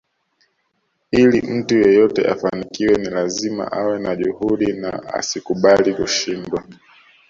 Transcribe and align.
Ili 1.11 1.41
mtu 1.41 1.75
yeyote 1.75 2.27
afanikiwe 2.29 2.97
ni 2.97 3.05
lazima 3.09 3.71
awe 3.71 3.99
na 3.99 4.15
juhudi 4.15 4.73
na 4.73 5.03
asikubali 5.13 5.93
kushindwa 5.95 6.63